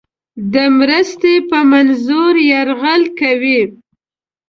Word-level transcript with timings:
د 0.53 0.55
مرستې 0.79 1.33
په 1.49 1.59
منظور 1.71 2.33
یرغل 2.51 3.03
کوي. 3.19 3.61